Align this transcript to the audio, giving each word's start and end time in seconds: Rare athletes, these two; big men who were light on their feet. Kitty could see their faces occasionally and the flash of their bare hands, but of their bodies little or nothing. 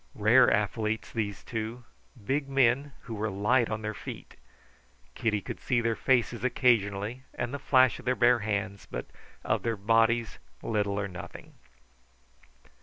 Rare 0.15 0.49
athletes, 0.49 1.11
these 1.11 1.43
two; 1.43 1.83
big 2.25 2.49
men 2.49 2.91
who 3.01 3.13
were 3.13 3.29
light 3.29 3.69
on 3.69 3.83
their 3.83 3.93
feet. 3.93 4.35
Kitty 5.13 5.41
could 5.41 5.59
see 5.59 5.79
their 5.79 5.95
faces 5.95 6.43
occasionally 6.43 7.21
and 7.35 7.53
the 7.53 7.59
flash 7.59 7.99
of 7.99 8.05
their 8.05 8.15
bare 8.15 8.39
hands, 8.39 8.87
but 8.89 9.05
of 9.43 9.61
their 9.61 9.77
bodies 9.77 10.39
little 10.63 10.99
or 10.99 11.07
nothing. 11.07 11.53